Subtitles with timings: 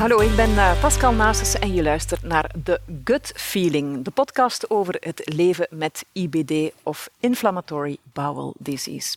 [0.00, 4.70] Hallo, ik ben uh, Pascal Nasus en je luistert naar The Gut Feeling, de podcast
[4.70, 9.16] over het leven met IBD of Inflammatory Bowel Disease.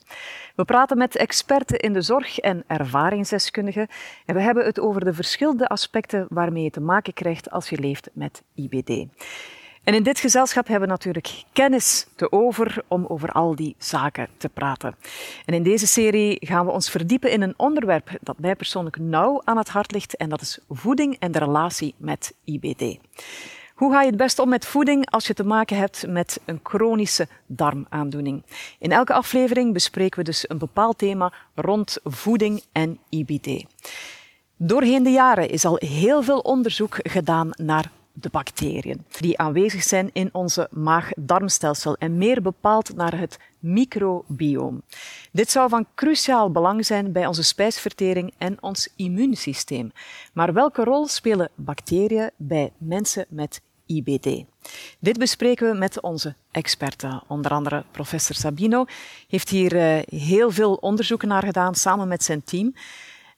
[0.55, 3.87] We praten met experten in de zorg en ervaringsdeskundigen
[4.25, 7.79] en we hebben het over de verschillende aspecten waarmee je te maken krijgt als je
[7.79, 9.05] leeft met IBD.
[9.83, 14.27] En in dit gezelschap hebben we natuurlijk kennis te over om over al die zaken
[14.37, 14.95] te praten.
[15.45, 19.41] En in deze serie gaan we ons verdiepen in een onderwerp dat mij persoonlijk nauw
[19.43, 22.97] aan het hart ligt en dat is voeding en de relatie met IBD.
[23.73, 26.59] Hoe ga je het best om met voeding als je te maken hebt met een
[26.63, 28.43] chronische darmaandoening?
[28.79, 33.65] In elke aflevering bespreken we dus een bepaald thema rond voeding en IBD.
[34.57, 40.09] Doorheen de jaren is al heel veel onderzoek gedaan naar de bacteriën die aanwezig zijn
[40.13, 44.81] in onze maag-darmstelsel en meer bepaald naar het microbioom.
[45.31, 49.91] Dit zou van cruciaal belang zijn bij onze spijsvertering en ons immuunsysteem.
[50.33, 54.43] Maar welke rol spelen bacteriën bij mensen met IBD?
[54.99, 57.23] Dit bespreken we met onze experten.
[57.27, 58.85] Onder andere professor Sabino
[59.27, 62.73] heeft hier eh, heel veel onderzoeken naar gedaan samen met zijn team.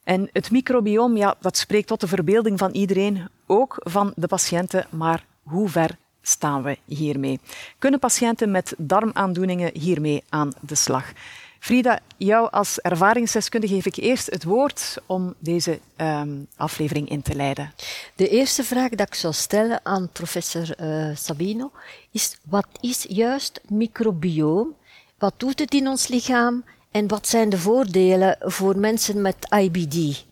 [0.05, 4.87] En het microbioom, ja, dat spreekt tot de verbeelding van iedereen, ook van de patiënten,
[4.89, 7.39] maar hoe ver staan we hiermee?
[7.79, 11.11] Kunnen patiënten met darmaandoeningen hiermee aan de slag?
[11.59, 17.35] Frida, jou als ervaringsdeskundige geef ik eerst het woord om deze um, aflevering in te
[17.35, 17.73] leiden.
[18.15, 21.71] De eerste vraag dat ik zou stellen aan professor uh, Sabino
[22.11, 24.75] is: wat is juist microbioom?
[25.17, 26.63] Wat doet het in ons lichaam
[26.95, 30.25] en wat zijn de voordelen voor mensen met IBD?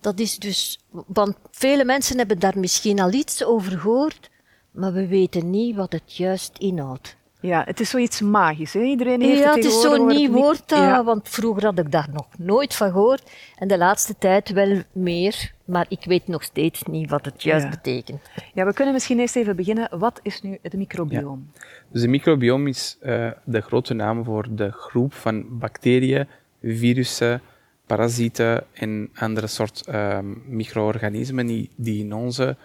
[0.00, 4.30] Dat is dus, want vele mensen hebben daar misschien al iets over gehoord,
[4.70, 7.16] maar we weten niet wat het juist inhoudt.
[7.40, 8.72] Ja, het is zoiets magisch.
[8.72, 8.80] Hè?
[8.80, 11.04] Iedereen heeft ja, het het is zo'n nieuw woord, ja.
[11.04, 13.30] want vroeger had ik daar nog nooit van gehoord.
[13.56, 17.70] En de laatste tijd wel meer, maar ik weet nog steeds niet wat het juist
[17.70, 18.20] betekent.
[18.54, 19.98] Ja, we kunnen misschien eerst even beginnen.
[19.98, 21.50] Wat is nu het microbioom?
[21.88, 26.26] Dus de microbioom is uh, de grote naam voor de groep van bacteriën,
[26.62, 27.40] virussen,
[27.86, 32.56] parasieten en andere soort um, micro-organismen die, die in onze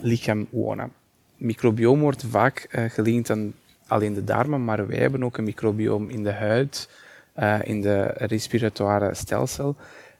[0.00, 0.92] lichaam wonen
[1.38, 3.54] microbioom wordt vaak uh, gelinkt aan
[3.86, 6.90] alleen de darmen, maar wij hebben ook een microbioom in de huid,
[7.36, 9.76] uh, in de respiratoire stelsel.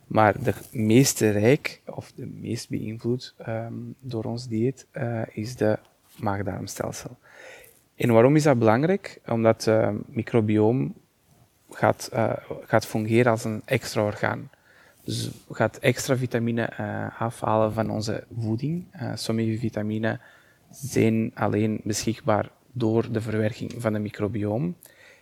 [0.08, 5.78] Maar de meeste rijk, of de meest beïnvloed um, door ons dieet, uh, is de
[6.16, 7.16] maagdarmstelsel.
[7.94, 9.20] En waarom is dat belangrijk?
[9.26, 10.94] Omdat het microbioom
[11.70, 12.10] gaat,
[12.64, 14.50] gaat fungeren als een extra orgaan.
[15.04, 16.74] Dus gaat extra vitamine
[17.18, 18.86] afhalen van onze voeding.
[19.14, 20.20] sommige vitamine
[20.70, 24.76] zijn alleen beschikbaar door de verwerking van het microbioom.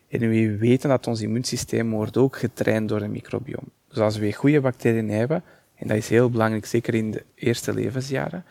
[0.08, 3.70] En we weten dat ons immuunsysteem wordt ook getraind door een microbioom.
[3.96, 5.42] Dus als we goede bacteriën hebben,
[5.74, 8.44] en dat is heel belangrijk, zeker in de eerste levensjaren,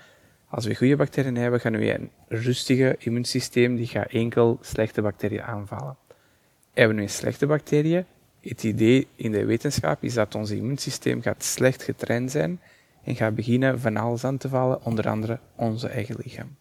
[0.49, 5.41] als we goede bacteriën hebben, gaan we een rustige immuunsysteem die gaat enkel slechte bacteriën
[5.41, 5.97] aanvallen.
[6.73, 8.05] Hebben we een slechte bacteriën,
[8.41, 12.59] het idee in de wetenschap is dat ons immuunsysteem gaat slecht getraind zijn
[13.03, 16.55] en gaat beginnen van alles aan te vallen, onder andere onze eigen lichaam.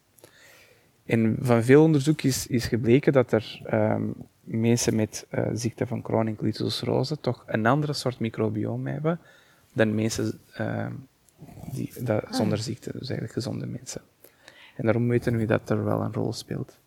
[1.07, 6.03] En van veel onderzoek is, is gebleken dat er um, mensen met uh, ziekte van
[6.03, 9.21] Crohn en toch een andere soort microbioom hebben
[9.73, 10.87] dan mensen uh,
[11.73, 12.33] die, dat, ah.
[12.33, 14.01] zonder ziekte, dus eigenlijk gezonde mensen.
[14.77, 16.79] En daarom weten we dat er wel een rol speelt.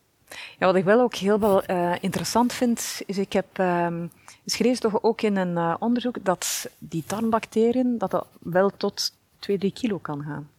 [0.59, 4.11] Ja, wat ik wel ook heel wel, uh, interessant vind, is ik heb um,
[4.43, 9.73] geschreven toch ook in een onderzoek dat die darmbacteriën dat dat wel tot 2, 3
[9.73, 10.49] kilo kan gaan.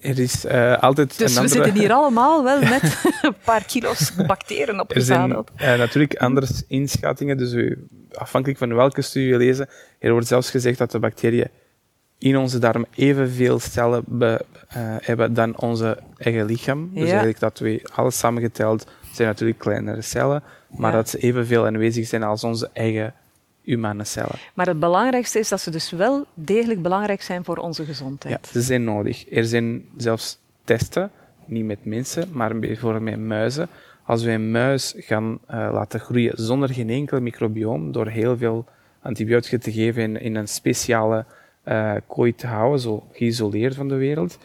[0.00, 4.12] Er is uh, altijd dus een we zitten hier allemaal wel met een paar kilo's
[4.26, 5.50] bacteriën opgezadeld.
[5.54, 10.12] Er zijn uh, natuurlijk andere inschattingen, dus u, afhankelijk van welke studie je lezen, er
[10.12, 11.48] wordt zelfs gezegd dat de bacteriën
[12.18, 14.44] in onze darm evenveel cellen be,
[14.76, 16.90] uh, hebben dan onze eigen lichaam.
[16.94, 20.42] Dus eigenlijk dat we alles samengeteld zijn natuurlijk kleinere cellen,
[20.76, 20.96] maar ja.
[20.96, 23.14] dat ze evenveel aanwezig zijn als onze eigen
[23.68, 24.38] humane cellen.
[24.54, 28.46] Maar het belangrijkste is dat ze dus wel degelijk belangrijk zijn voor onze gezondheid.
[28.46, 29.30] Ja, ze zijn nodig.
[29.30, 31.10] Er zijn zelfs testen,
[31.44, 33.68] niet met mensen, maar bijvoorbeeld met muizen.
[34.04, 38.64] Als we een muis gaan uh, laten groeien zonder geen enkel microbioom, door heel veel
[39.02, 41.24] antibiotica te geven in, in een speciale
[41.64, 44.38] uh, kooi te houden, zo geïsoleerd van de wereld,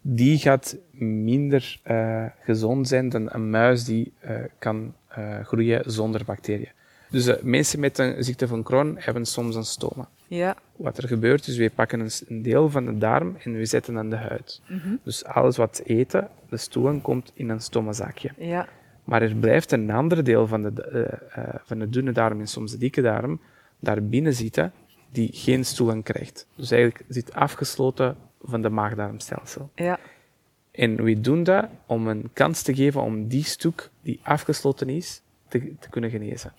[0.00, 4.12] die gaat minder uh, gezond zijn dan een muis die
[4.58, 4.94] kan
[5.42, 6.72] groeien zonder bacteriën.
[7.10, 10.08] Dus uh, mensen met een ziekte van Crohn hebben soms een stoma.
[10.26, 10.56] Ja.
[10.76, 13.98] Wat er gebeurt is, we pakken een, een deel van de darm en we zetten
[13.98, 14.60] aan de huid.
[14.68, 14.98] Mm -hmm.
[15.02, 18.30] Dus alles wat eten, de stoelen, komt in een stomazakje.
[18.38, 18.68] Ja.
[19.04, 20.72] Maar er blijft een ander deel van de,
[21.36, 23.40] uh, uh, van de dunne darm en soms de dikke darm
[23.78, 24.72] daar binnen zitten,
[25.12, 26.46] die geen stoelen krijgt.
[26.56, 29.70] Dus eigenlijk zit afgesloten van de maagdarmstelsel.
[29.74, 29.98] Ja.
[30.70, 35.22] En we doen dat om een kans te geven om die stuk die afgesloten is,
[35.48, 36.52] te, te kunnen genezen.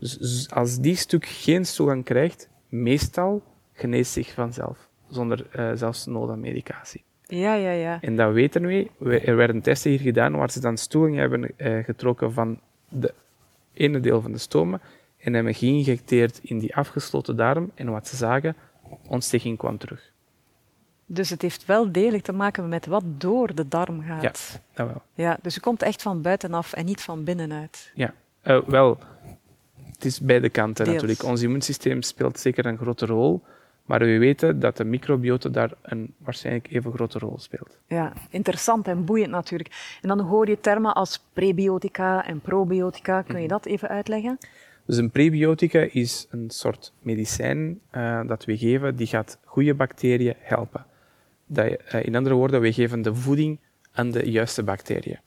[0.00, 3.42] Dus als die stuk geen toegang krijgt, meestal
[3.72, 7.02] geneest zich vanzelf, zonder eh, zelfs nood aan medicatie.
[7.26, 7.98] Ja, ja, ja.
[8.00, 8.90] En dat weten we.
[9.24, 13.14] Er werden testen hier gedaan waar ze dan toegang hebben eh, getrokken van de
[13.72, 14.80] ene deel van de stomen
[15.18, 17.70] en hebben geïnjecteerd in die afgesloten darm.
[17.74, 18.56] En wat ze zagen,
[19.08, 20.12] ontsteking kwam terug.
[21.06, 24.22] Dus het heeft wel degelijk te maken met wat door de darm gaat.
[24.22, 24.32] Ja.
[24.74, 25.02] Dat wel.
[25.14, 27.90] Ja, dus je komt echt van buitenaf en niet van binnenuit.
[27.94, 28.98] Ja, Eh, wel,
[30.02, 30.96] het is beide kanten Deels.
[30.96, 31.28] natuurlijk.
[31.28, 33.42] Ons immuunsysteem speelt zeker een grote rol,
[33.84, 37.78] maar we weten dat de microbiota daar een waarschijnlijk even grote rol speelt.
[37.86, 39.98] Ja, interessant en boeiend natuurlijk.
[40.02, 43.22] En dan hoor je termen als prebiotica en probiotica.
[43.22, 44.38] Kun je dat even uitleggen?
[44.86, 50.34] Dus een prebiotica is een soort medicijn eh, dat we geven, die gaat goede bacteriën
[50.38, 50.86] helpen.
[51.46, 53.58] Dat, eh, in andere woorden, we geven de voeding
[53.92, 55.18] aan de juiste bacteriën.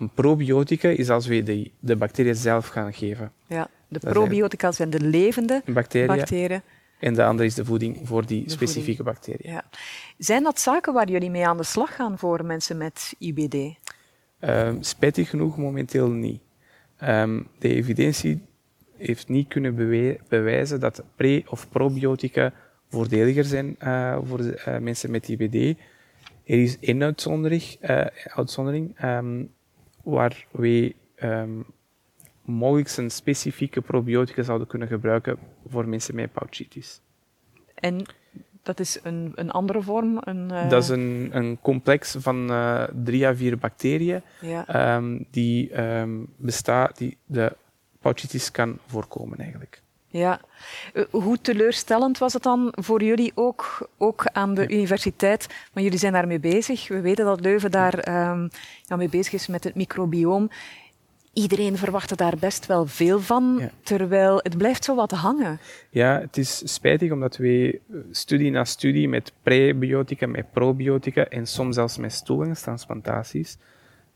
[0.00, 3.32] Een probiotica is als we de, de bacteriën zelf gaan geven.
[3.46, 6.62] Ja, de probiotica zijn de levende Bacteriën, bacteriën.
[7.00, 9.52] en de andere is de voeding voor die De specifieke bacteriën.
[9.52, 9.64] Ja.
[10.18, 13.78] Zijn dat zaken waar jullie mee aan de slag gaan voor mensen met IBD?
[14.38, 16.40] Ehm, spijtig genoeg momenteel niet.
[16.96, 18.42] Ehm, de evidentie
[18.96, 19.74] heeft niet kunnen
[20.28, 22.52] bewijzen dat pre- of probiotica
[22.88, 25.78] voordeliger zijn eh, voor de, eh, mensen met IBD.
[26.44, 29.44] Er is één uitzondering, eh, uitzondering ehm,
[30.04, 31.60] waar we ehm,
[32.42, 37.00] mogelijk een specifieke probiotica zouden kunnen gebruiken voor mensen met pouchitis.
[37.74, 38.06] En
[38.62, 40.18] dat is een, een andere vorm?
[40.20, 44.66] Een, eh, Dat is een, een complex van eh, drie à vier bacteriën Ja.
[44.66, 47.56] ehm, die ehm, bestaat, die de
[48.00, 49.82] pouchitis kan voorkomen eigenlijk.
[50.18, 50.40] Ja.
[50.92, 55.46] Eh, Hoe teleurstellend was het dan voor jullie ook, ook aan de universiteit?
[55.72, 56.88] Maar jullie zijn daarmee bezig.
[56.88, 58.48] We weten dat Leuven daar ehm,
[58.82, 60.50] ja, mee bezig is met het microbioom.
[61.32, 63.70] Iedereen verwachtte daar best wel veel van, Ja.
[63.82, 65.58] terwijl het blijft zo wat hangen.
[65.90, 71.46] Ja, het is spijtig omdat we eh, studie na studie met prebiotica, met probiotica en
[71.46, 73.56] soms zelfs met stoelingstransplantaties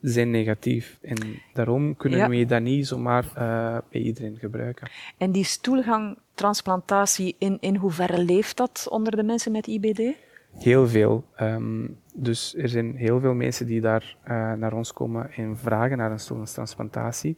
[0.00, 0.98] zijn negatief.
[1.02, 1.16] En
[1.52, 2.28] daarom kunnen Ja.
[2.28, 4.90] we dat niet zomaar eh, bij iedereen gebruiken.
[5.16, 10.14] En die stoelgangtransplantatie, in, in hoeverre leeft dat onder de mensen met IBD?
[10.58, 11.24] Heel veel.
[11.36, 15.96] Ehm, dus er zijn heel veel mensen die daar eh, naar ons komen en vragen
[15.96, 17.36] naar een stoelingstransplantatie.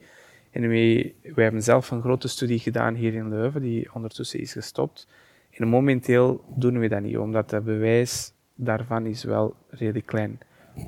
[0.51, 4.53] En wij, wij hebben zelf een grote studie gedaan hier in Leuven, die ondertussen is
[4.53, 5.09] gestopt.
[5.51, 10.39] En momenteel doen we dat niet, omdat het bewijs daarvan is wel redelijk klein.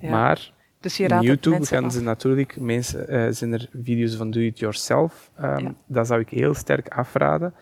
[0.00, 0.10] Ja.
[0.10, 0.52] Maar
[0.82, 1.92] Dus je in raadt het YouTube gaan af.
[1.92, 5.30] ze natuurlijk, mensen, eh, zijn er video's van do-it-yourself.
[5.40, 5.74] Ja.
[5.86, 7.54] Dat zou ik heel sterk afraden.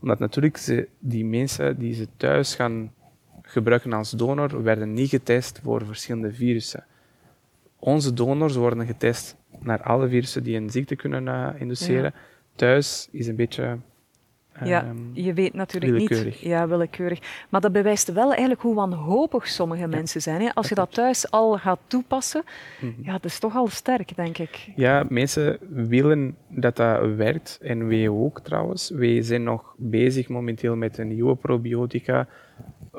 [0.00, 2.92] Omdat natuurlijk ze, die mensen die ze thuis gaan
[3.42, 6.84] gebruiken als donor, werden niet getest voor verschillende virussen.
[7.78, 12.14] Onze donors worden getest naar alle virussen die een ziekte kunnen eh, induceren.
[12.54, 13.78] Thuis is een beetje...
[14.64, 16.38] Ja, ehm, je weet natuurlijk niet.
[16.38, 17.46] Ja, willekeurig.
[17.48, 20.40] Maar dat bewijst wel eigenlijk hoe wanhopig sommige mensen zijn.
[20.40, 20.54] Hè?
[20.54, 22.42] Als je dat thuis al gaat toepassen,
[22.80, 22.92] Mhm.
[23.02, 24.68] ja, dat is toch al sterk, denk ik.
[24.76, 27.58] Ja, mensen willen dat dat werkt.
[27.62, 28.90] En wij ook trouwens.
[28.90, 32.26] Wij zijn nog bezig momenteel met een nieuwe probiotica.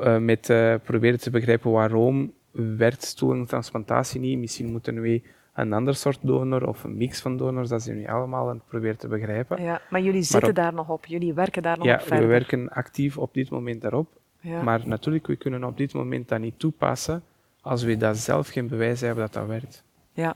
[0.01, 4.37] eh, met eh, proberen te begrijpen waarom werkt stoelingstransplantatie niet.
[4.39, 5.23] Misschien moeten wij
[5.55, 7.69] een ander soort donor of een mix van donors.
[7.69, 9.61] Dat zijn we allemaal aan het proberen te begrijpen.
[9.63, 11.05] Ja, maar jullie zitten op- daar nog op.
[11.05, 12.27] Jullie werken daar nog Ja, op we verder.
[12.27, 14.07] werken actief op dit moment daarop.
[14.39, 14.61] Ja.
[14.61, 17.23] Maar natuurlijk, we kunnen op dit moment dat niet toepassen
[17.61, 19.83] als we daar zelf geen bewijs hebben dat dat werkt.
[20.13, 20.35] Ja.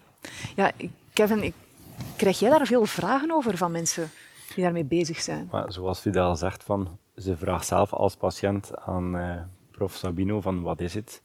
[0.55, 0.71] ja,
[1.13, 1.53] Kevin, ik-
[2.15, 4.09] krijg jij daar veel vragen over van mensen
[4.55, 5.47] die daarmee bezig zijn?
[5.51, 9.35] Maar zoals Fidel zegt, van, ze vraagt zelf als patiënt aan eh,
[9.71, 11.21] prof Sabino van wat is het?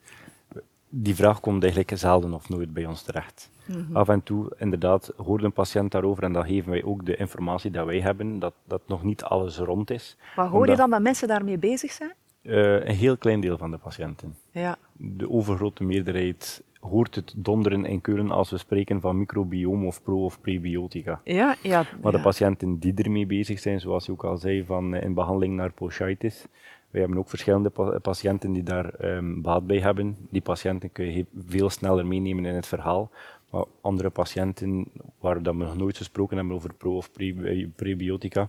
[0.89, 3.51] Die vraag komt eigenlijk zelden of nooit bij ons terecht.
[3.67, 3.97] Mhm.
[3.97, 7.71] Af en toe, inderdaad, hoort een patiënt daarover en dan geven wij ook de informatie
[7.71, 10.17] dat wij hebben, dat, dat nog niet alles rond is.
[10.37, 12.13] Maar hoor je dan dat mensen daarmee bezig zijn?
[12.43, 14.35] Eh, een heel klein deel van de patiënten.
[14.51, 14.77] Ja.
[14.93, 20.25] De overgrote meerderheid hoort het donderen en keuren als we spreken van microbioom of pro-
[20.25, 21.21] of prebiotica.
[21.25, 21.85] Ja, ja.
[22.03, 22.25] Maar de ja.
[22.25, 25.73] patiënten die ermee bezig zijn, zoals je ook al zei, van, eh, in behandeling naar
[25.73, 26.47] pouchitis.
[26.91, 30.17] We hebben ook verschillende pa- patiënten die daar ehm, baat bij hebben.
[30.31, 33.11] Die patiënten kun je veel sneller meenemen in het verhaal.
[33.55, 34.87] Maar andere patiënten,
[35.19, 38.49] waar dat we nog nooit gesproken hebben over pro- of pre- prebiotica,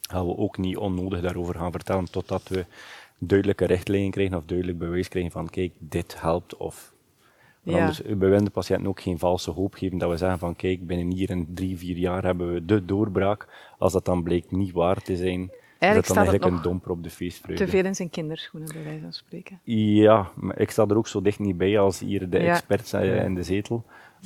[0.00, 2.66] gaan we ook niet onnodig daarover gaan vertellen, totdat we
[3.18, 6.94] duidelijke richtlijnen krijgen of duidelijk bewijs krijgen van kijk, dit helpt of...
[7.62, 7.82] Want Ja.
[7.82, 10.86] Anders, we willen de patiënten ook geen valse hoop geven dat we zeggen van kijk,
[10.86, 13.72] binnen hier in drie, vier jaar hebben we de doorbraak.
[13.78, 15.50] Als dat dan blijkt niet waar te zijn,
[15.84, 17.64] Eigenlijk dan staat eigenlijk nog een domper op de feestvreugde.
[17.64, 19.60] te veel in zijn kinderschoenen, bij wijze van spreken.
[19.64, 22.52] Ja, maar ik sta er ook zo dicht niet bij als hier de Ja.
[22.52, 23.84] experts eh, in de zetel.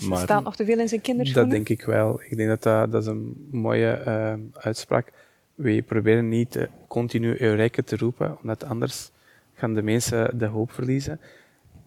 [0.08, 1.50] Maar Staat nog te veel in zijn Dat kinderschoenen?
[1.50, 2.20] denk ik wel.
[2.28, 5.12] Ik denk dat dat, dat is een mooie eh, uitspraak.
[5.54, 9.10] We proberen niet eh, continu Eureka te roepen, omdat anders
[9.54, 11.20] gaan de mensen de hoop verliezen.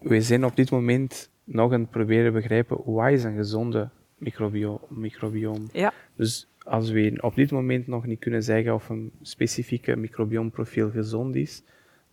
[0.00, 3.88] We zijn op dit moment nog aan het proberen begrijpen wat is een gezonde
[4.18, 5.68] microbio microbioom.
[5.72, 10.90] Ja, Dus als we op dit moment nog niet kunnen zeggen of een specifieke microbiomprofiel
[10.90, 11.62] gezond is,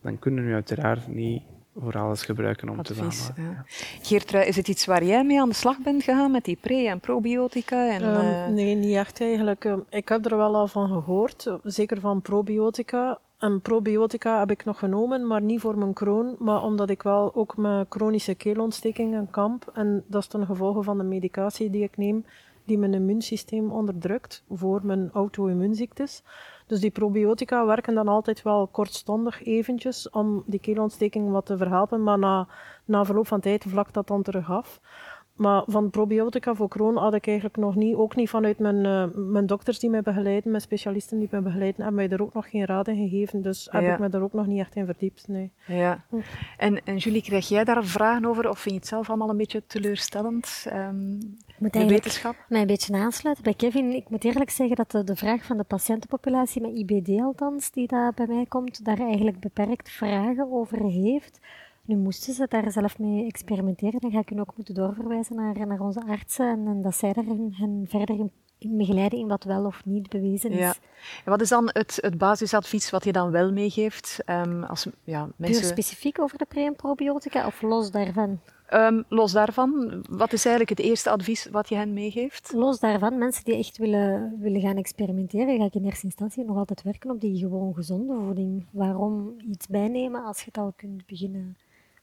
[0.01, 1.41] dan kunnen we uiteraard niet
[1.77, 3.33] voor alles gebruiken om te behandelen.
[3.35, 3.63] ja.
[4.01, 6.87] Geertrui, is het iets waar jij mee aan de slag bent gegaan met die pre-
[6.87, 7.89] en probiotica?
[7.93, 9.65] En, Ehm, eh, nee, niet echt eigenlijk.
[9.65, 13.19] Ehm, ik heb er wel al van gehoord, eh, zeker van probiotica.
[13.39, 17.35] En probiotica heb ik nog genomen, maar niet voor mijn kroon, maar omdat ik wel
[17.35, 19.71] ook met chronische keelontstekingen kamp.
[19.73, 22.25] En dat is ten gevolge van de medicatie die ik neem,
[22.69, 26.23] die mijn immuunsysteem onderdrukt voor mijn auto-immuunziektes.
[26.67, 32.03] Dus die probiotica werken dan altijd wel kortstondig eventjes om die keelontsteking wat te verhelpen,
[32.03, 32.47] maar na,
[32.85, 34.79] na verloop van tijd vlakt dat dan terug af.
[35.39, 39.05] Maar van probiotica voor Crohn had ik eigenlijk nog niet, ook niet vanuit mijn, eh,
[39.15, 42.49] mijn dokters die mij begeleiden, mijn specialisten die mij begeleiden, hebben mij er ook nog
[42.49, 43.41] geen raad in gegeven.
[43.41, 43.93] Dus heb Ja.
[43.93, 45.27] ik me er ook nog niet echt in verdiept.
[45.27, 45.51] Nee.
[45.65, 46.03] ja.
[46.57, 48.49] En, en Julie, krijg jij daar vragen over?
[48.49, 50.65] Of vind je het zelf allemaal een beetje teleurstellend?
[50.69, 51.11] ehm,
[51.57, 52.35] moet de wetenschap?
[52.49, 53.91] mij een beetje aansluiten bij Kevin.
[53.91, 57.87] Ik moet eerlijk zeggen dat de, de vraag van de patiëntenpopulatie, met IBD althans, die
[57.87, 61.39] daar bij mij komt, daar eigenlijk beperkt vragen over heeft.
[61.89, 65.67] Nu moesten ze daar zelf mee experimenteren, dan ga ik hun ook moeten doorverwijzen naar,
[65.67, 69.43] naar onze artsen en, en dat zij daar hen, verder in, in begeleiden in wat
[69.43, 70.57] wel of niet bewezen is.
[70.57, 70.75] Ja.
[71.25, 74.21] En wat is dan het, het basisadvies wat je dan wel meegeeft?
[74.25, 78.39] ehm, als ja, Puur mensen, specifiek over de pre- en probiotica of los daarvan?
[78.67, 82.51] Ehm, los daarvan, wat is eigenlijk het eerste advies wat je hen meegeeft?
[82.53, 86.57] Los daarvan, mensen die echt willen, willen gaan experimenteren, ga ik in eerste instantie nog
[86.57, 88.65] altijd werken op die gewoon gezonde voeding.
[88.71, 91.57] Waarom iets bijnemen als je het al kunt beginnen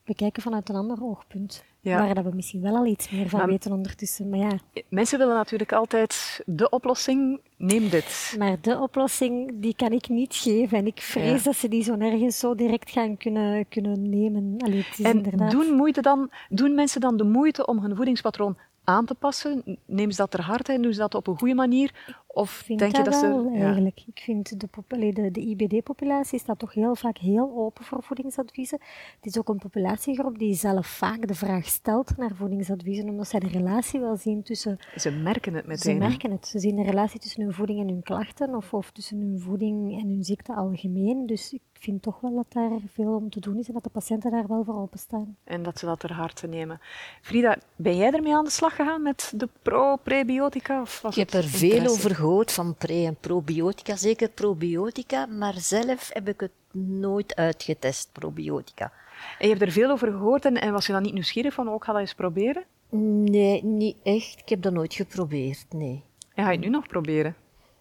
[0.07, 1.65] bekijken vanuit een ander oogpunt?
[1.81, 1.99] Ja.
[1.99, 4.29] Waar dat we misschien wel al iets meer van Maar- weten ondertussen.
[4.29, 4.59] Maar ja,
[4.89, 8.35] Mensen willen natuurlijk altijd de oplossing, neem dit.
[8.39, 10.79] maar de oplossing die kan ik niet geven.
[10.79, 11.45] En ik vrees Ja.
[11.45, 14.55] dat ze die zo nergens zo direct gaan kunnen, kunnen nemen.
[14.59, 15.51] Allee, het is En inderdaad...
[15.51, 19.79] doen, moeite dan, doen mensen dan de moeite om hun voedingspatroon aan te passen?
[19.87, 21.93] Nemen ze dat ter harte en doen ze dat op een goede manier?
[22.37, 23.59] Of vind denk je dat, dat wel, ze...
[23.59, 23.65] ja.
[23.65, 24.03] eigenlijk.
[24.07, 24.69] Ik vind de,
[25.13, 28.79] de, de IBD-populatie staat toch heel vaak heel open voor voedingsadviezen.
[29.17, 33.41] Het is ook een populatiegroep die zelf vaak de vraag stelt naar voedingsadviezen, omdat zij
[33.41, 34.79] de relatie wel zien tussen...
[34.97, 35.99] Ze merken het Ze meteen.
[35.99, 36.47] merken het.
[36.47, 40.01] Ze zien de relatie tussen hun voeding en hun klachten, of, of tussen hun voeding
[40.01, 41.27] en hun ziekte algemeen.
[41.27, 43.91] Dus ik vind toch wel dat daar veel om te doen is en dat de
[43.91, 45.37] patiënten daar wel voor openstaan.
[45.45, 46.81] En dat ze dat ter harte nemen.
[47.23, 50.81] Frida, ben jij ermee aan de slag gegaan met de pro-prebiotica?
[50.81, 55.55] Of was Ik heb er veel over gehoord, van pre- en probiotica, zeker probiotica, maar
[55.57, 58.93] zelf heb ik het nooit uitgetest, probiotica.
[59.39, 61.69] En je hebt er veel over gehoord en, en was je dan niet nieuwsgierig van,
[61.71, 62.65] ook ga dat eens proberen?
[62.91, 64.41] Nee, niet echt.
[64.41, 66.03] Ik heb dat nooit geprobeerd, nee.
[66.35, 67.35] En ga je het nu nog proberen?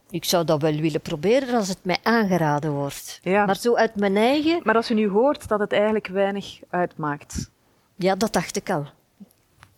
[0.10, 3.20] Ik zou dat wel willen proberen als het mij aangeraden wordt.
[3.24, 3.46] Ja.
[3.46, 7.52] Maar zo uit mijn eigen, Maar als je nu hoort dat het eigenlijk weinig uitmaakt.
[7.96, 8.86] ja, dat dacht ik al.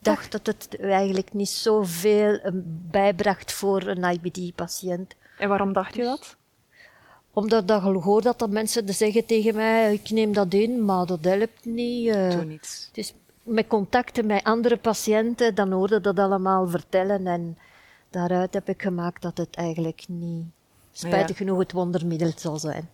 [0.10, 2.52] Ik dacht dat het eigenlijk niet zoveel eh,
[2.92, 5.14] bijbracht voor een IBD-patiënt.
[5.40, 6.36] En waarom dacht je dat?
[7.34, 11.06] Omdat ik dat gehoord had dat mensen zeggen tegen mij, ik neem dat in, maar
[11.06, 12.08] dat helpt niet.
[12.08, 12.30] eh.
[12.30, 12.90] Toen niets.
[12.94, 17.28] Is met contacten met andere patiënten, dan hoorde dat allemaal vertellen.
[17.28, 17.58] En
[18.10, 20.46] daaruit heb ik gemaakt dat het eigenlijk niet,
[20.92, 21.46] spijtig Ja.
[21.46, 22.90] genoeg, het wondermiddel zal zijn.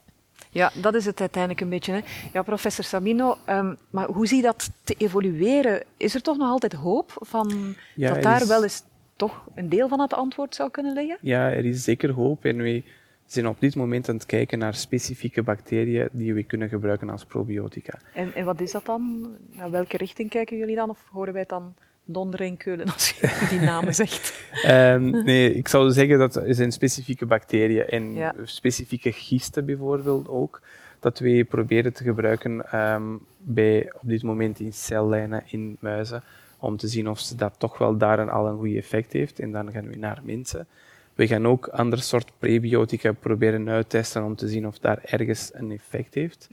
[0.53, 1.93] Ja, dat is het uiteindelijk een beetje.
[1.93, 1.99] Hè.
[2.33, 5.83] Ja, professor Sabino, ehm, maar hoe zie je dat te evolueren?
[5.97, 8.83] Is er toch nog altijd hoop van Ja, dat daar is- wel eens
[9.15, 11.17] toch een deel van het antwoord zou kunnen liggen?
[11.21, 12.83] Ja, er is zeker hoop en we
[13.25, 17.25] zijn op dit moment aan het kijken naar specifieke bacteriën die we kunnen gebruiken als
[17.25, 17.99] probiotica.
[18.13, 19.27] En, en wat is dat dan?
[19.51, 20.89] Naar welke richting kijken jullie dan?
[20.89, 21.73] Of horen wij het dan
[22.05, 24.39] donderen in Keulen als je die namen zegt?
[24.63, 28.33] Ehm, nee, ik zou zeggen dat er zijn specifieke bacteriën en Ja.
[28.43, 30.61] specifieke gisten bijvoorbeeld ook,
[30.99, 33.03] dat we proberen te gebruiken ehm,
[33.37, 36.23] bij, op dit moment in cellijnen in muizen,
[36.59, 39.39] om te zien of ze dat toch wel daar al een goed effect heeft.
[39.39, 40.67] En dan gaan we naar mensen.
[41.15, 45.71] We gaan ook andere soort prebiotica proberen uittesten om te zien of daar ergens een
[45.71, 46.49] effect heeft.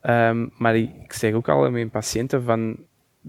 [0.00, 2.76] Ehm, maar ik, ik zeg ook al aan mijn patiënten van,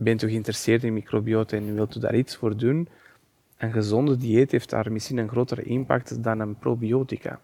[0.04, 2.88] bent u geïnteresseerd in microbiota en wilt u daar iets voor doen?
[3.58, 7.40] Een gezonde dieet heeft daar misschien een grotere impact dan een probiotica.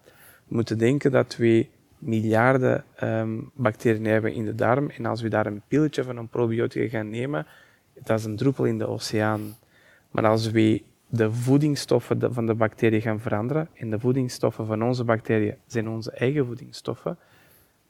[0.47, 5.29] We moeten denken dat we miljarden ehm, bacteriën hebben in de darm en als we
[5.29, 7.45] daar een pilletje van een probiotica gaan nemen,
[8.03, 9.55] dat is een druppel in de oceaan.
[10.11, 15.03] Maar als we de voedingsstoffen van de bacteriën gaan veranderen en de voedingsstoffen van onze
[15.03, 17.17] bacteriën zijn onze eigen voedingsstoffen,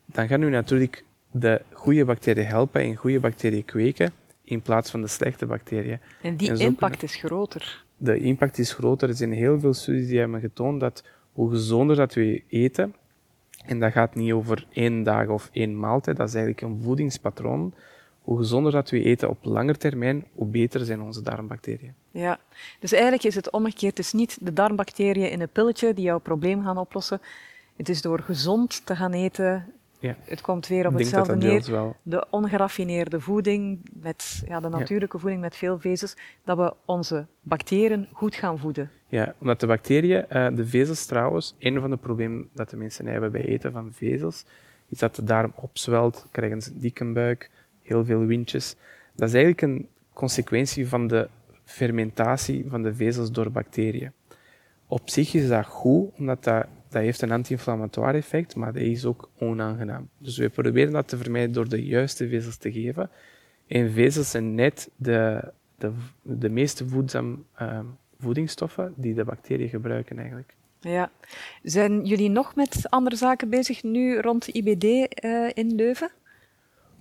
[0.05, 4.11] dan gaan u natuurlijk de goede bacteriën helpen en goede bacteriën kweken
[4.47, 5.99] in plaats van de slechte bacteriën.
[6.21, 7.85] En die En impact is groter.
[7.97, 9.09] De impact is groter.
[9.09, 12.95] Er zijn heel veel studies die hebben getoond dat hoe gezonder dat we eten,
[13.65, 17.73] en dat gaat niet over één dag of één maaltijd, dat is eigenlijk een voedingspatroon.
[18.21, 21.93] Hoe gezonder dat we eten op lange termijn, hoe beter zijn onze darmbacteriën.
[22.11, 22.39] Ja,
[22.79, 23.97] dus eigenlijk is het omgekeerd.
[23.97, 27.21] Het is niet de darmbacteriën in een pilletje die jouw probleem gaan oplossen.
[27.75, 29.73] Het is door gezond te gaan eten.
[29.99, 30.15] Ja.
[30.21, 31.93] Het komt weer op Ik hetzelfde neer.
[32.01, 38.07] De ongeraffineerde voeding, met ja, de natuurlijke voeding met veel vezels, dat we onze bacteriën
[38.13, 38.91] goed gaan voeden.
[39.07, 43.05] Ja, omdat de bacteriën, eh, de vezels trouwens, een van de problemen dat de mensen
[43.05, 44.45] hebben bij eten van vezels,
[44.89, 47.49] is dat de darm opzwelt, krijgen ze een dikke buik,
[47.81, 48.75] heel veel windjes.
[49.15, 51.29] Dat is eigenlijk een consequentie van de
[51.63, 54.11] fermentatie van de vezels door bacteriën.
[54.87, 56.65] Op zich is dat goed, omdat dat,
[56.97, 60.09] dat heeft een anti-inflammatoire effect, maar dat is ook onaangenaam.
[60.17, 63.09] Dus we proberen dat te vermijden door de juiste vezels te geven.
[63.67, 67.85] En vezels zijn net de, de, de meest voedzame ehm,
[68.19, 70.55] voedingsstoffen die de bacteriën gebruiken eigenlijk.
[70.79, 71.11] Ja.
[71.63, 76.11] Zijn jullie nog met andere zaken bezig nu rond IBD eh, in Leuven?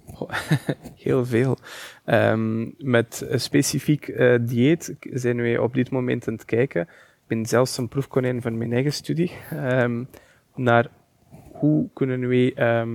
[1.06, 1.56] Heel veel.
[2.04, 6.88] Ehm, met een specifiek eh, dieet zijn we op dit moment aan het kijken.
[7.26, 9.32] Ik ben zelfs een proefkonijn van mijn eigen studie.
[9.50, 10.04] ehm,
[10.54, 10.90] naar
[11.52, 12.90] hoe kunnen we ehm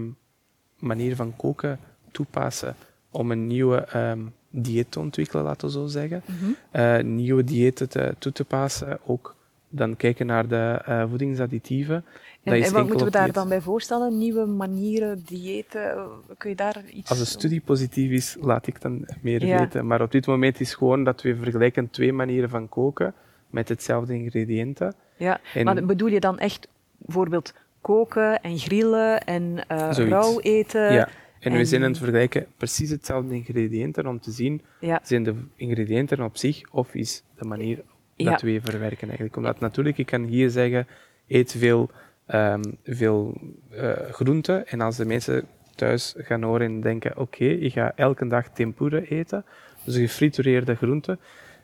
[0.79, 1.79] manier van koken
[2.11, 2.75] toepassen
[3.11, 4.19] om een nieuwe ehm,
[4.49, 6.23] dieet te ontwikkelen, laten we zo zeggen.
[6.71, 8.99] Eh, nieuwe diëten te, toe te passen.
[9.05, 9.35] Ook
[9.69, 12.05] dan kijken naar de eh, voedingsadditieven.
[12.43, 13.35] En, wat moeten we daar dieet.
[13.35, 14.17] dan bij voorstellen?
[14.17, 16.07] Nieuwe manieren, diëten?
[16.37, 17.09] Kun je daar iets...
[17.09, 19.59] Als de studie positief is, laat ik dan meer Ja.
[19.59, 19.87] weten.
[19.87, 23.13] Maar op dit moment is gewoon dat we vergelijken twee manieren van koken
[23.51, 24.93] met hetzelfde ingrediënten.
[25.17, 30.93] Ja, En- maar bedoel je dan echt bijvoorbeeld koken en grillen en eh rauw eten?
[30.93, 31.09] ja.
[31.39, 34.99] En we zijn aan het vergelijken precies hetzelfde ingrediënten om te zien, Ja.
[35.03, 37.81] zijn de ingrediënten op zich of is de manier
[38.15, 38.31] Ja.
[38.31, 39.35] dat we verwerken eigenlijk.
[39.37, 40.87] Omdat natuurlijk, ik kan hier zeggen,
[41.27, 41.89] eet veel,
[42.25, 43.37] ehm, veel
[43.71, 44.67] eh, groenten.
[44.67, 48.99] En als de mensen thuis gaan horen en denken, oké, ik ga elke dag tempura
[48.99, 49.45] eten,
[49.85, 51.19] dus gefritureerde groenten,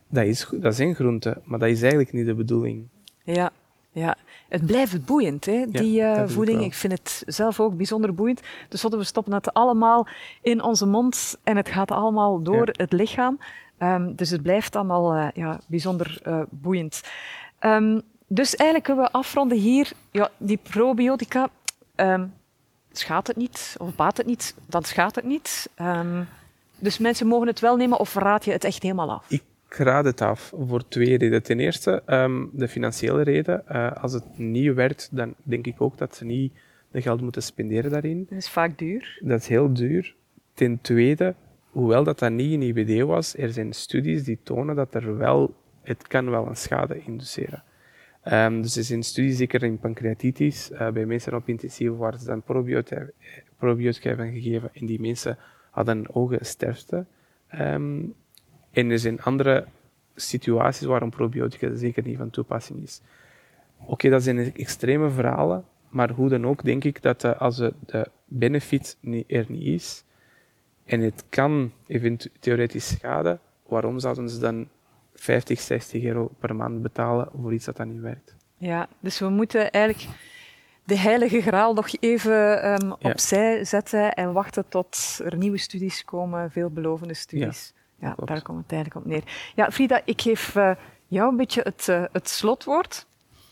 [0.09, 2.87] dat, is, dat zijn groenten, maar dat is eigenlijk niet de bedoeling.
[3.23, 3.51] Ja,
[3.91, 4.15] ja.
[4.49, 5.65] Het blijft boeiend, hè?
[5.65, 6.63] die eh, ik voeding.
[6.63, 8.41] Ik vind het zelf ook bijzonder boeiend.
[8.69, 10.07] Dus we stoppen het allemaal
[10.41, 12.73] in onze mond en het gaat allemaal door Ja.
[12.75, 13.39] het lichaam.
[13.77, 17.01] Ehm, dus het blijft allemaal eh, ja, bijzonder eh, boeiend.
[17.59, 19.91] Ehm, dus eigenlijk kunnen we afronden hier.
[20.11, 21.49] Ja, die probiotica,
[21.95, 22.25] ehm,
[22.91, 25.69] schaadt het niet of baat het niet, dan schaadt het niet.
[26.79, 29.25] Dus mensen mogen het wel nemen of raad je het echt helemaal af?
[29.27, 31.43] Ik raad het af voor twee redenen.
[31.43, 33.67] Ten eerste, ehm, de financiële reden.
[33.67, 36.53] Eh, als het niet werkt, dan denk ik ook dat ze niet
[36.91, 38.25] de geld moeten spenderen daarin.
[38.29, 39.19] Dat is vaak duur.
[39.23, 40.15] Dat is heel duur.
[40.53, 41.35] Ten tweede,
[41.69, 45.55] hoewel dat, dat niet een IBD was, er zijn studies die tonen dat er wel,
[45.81, 47.63] het kan wel een schade induceren.
[48.23, 52.25] Ehm, dus er zijn studies, zeker in pancreatitis, eh, bij mensen op intensieve waar ze
[52.25, 53.05] dan probiotica,
[53.57, 55.37] probiotica hebben gegeven en die mensen
[55.71, 57.05] hadden ogensterfte.
[57.47, 57.99] Ehm,
[58.71, 59.65] en er zijn andere
[60.15, 63.01] situaties waarom probiotica zeker niet van toepassing is.
[63.85, 68.09] Oké, dat zijn extreme verhalen, maar hoe dan ook denk ik dat eh, als de,
[68.25, 70.03] benefit niet, er niet is
[70.85, 74.67] en het kan eventueel theoretisch schaden, waarom zouden ze dan
[75.13, 78.35] 50, 60 euro per maand betalen voor iets dat dan niet werkt?
[78.57, 80.13] Ja, dus we moeten eigenlijk
[80.83, 82.95] de heilige graal nog even ehm, Ja.
[83.01, 87.73] opzij zetten en wachten tot er nieuwe studies komen, veelbelovende studies.
[88.01, 88.29] Ja, klopt.
[88.29, 89.23] daar komt het eigenlijk op neer.
[89.55, 90.71] Ja, Frida, ik geef eh,
[91.07, 93.05] jou een beetje het, eh, het slotwoord.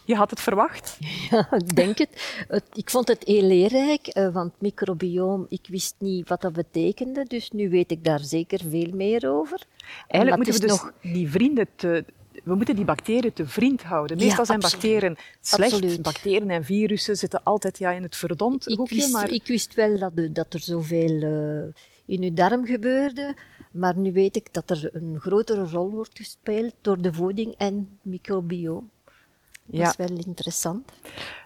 [0.06, 0.98] Je had het verwacht.
[1.30, 2.44] Ja, ik denk het.
[2.48, 7.24] Het- Ik vond het heel leerrijk, eh, want microbioom, ik wist niet wat dat betekende,
[7.28, 9.62] dus nu weet ik daar zeker veel meer over.
[10.08, 12.06] Eigenlijk moeten we dus nog- die vrienden te...
[12.44, 14.18] We moeten die bacteriën te vriend houden.
[14.18, 14.84] Ja, Meestal zijn absoluut.
[14.92, 15.74] bacteriën slecht.
[15.74, 16.02] Absoluut.
[16.02, 18.96] Bacteriën en virussen zitten altijd ja, in het verdomd Ik hoekje.
[18.96, 23.36] wist, maar ik wist wel dat, dat er zoveel eh, in uw darm gebeurde,
[23.76, 27.98] maar nu weet ik dat er een grotere rol wordt gespeeld door de voeding en
[28.02, 28.90] microbioom.
[29.66, 29.84] Ja.
[29.84, 30.92] Dat is wel interessant.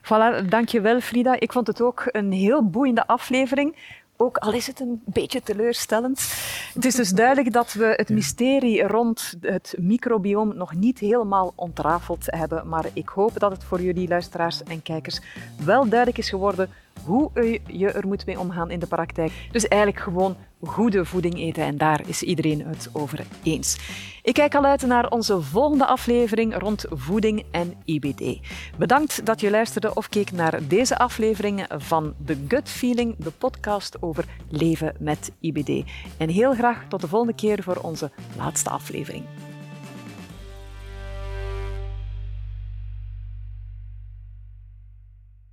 [0.03, 1.39] Voilà, dankjewel Frida.
[1.39, 3.75] Ik vond het ook een heel boeiende aflevering.
[4.17, 6.33] Ook al is het een beetje teleurstellend.
[6.73, 12.25] Het is dus duidelijk dat we het mysterie rond het microbioom nog niet helemaal ontrafeld
[12.25, 12.67] hebben.
[12.67, 15.21] Maar ik hoop dat het voor jullie luisteraars en kijkers
[15.65, 16.69] wel duidelijk is geworden
[17.05, 19.31] hoe je er moet mee omgaan in de praktijk.
[19.51, 23.77] Dus eigenlijk gewoon goede voeding eten en daar is iedereen het over eens.
[24.23, 28.39] Ik kijk al uit naar onze volgende aflevering rond voeding en IBD.
[28.77, 34.01] Bedankt dat je luisterde of keek naar deze aflevering van The Gut Feeling, de podcast
[34.01, 35.89] over leven met IBD.
[36.17, 39.23] En heel graag tot de volgende keer voor onze laatste aflevering.